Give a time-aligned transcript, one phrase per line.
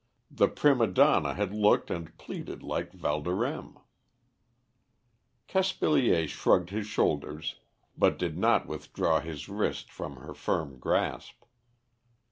[0.31, 3.79] The prima donna had looked and pleaded like Valdorême.
[5.47, 7.57] Caspilier shrugged his shoulders,
[7.95, 11.43] but did not withdraw his wrist from her firm grasp.